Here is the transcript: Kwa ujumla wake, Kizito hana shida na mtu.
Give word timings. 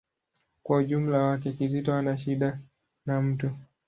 Kwa 0.63 0.77
ujumla 0.77 1.17
wake, 1.21 1.51
Kizito 1.53 1.93
hana 1.93 2.17
shida 2.17 2.59
na 3.05 3.21
mtu. 3.21 3.51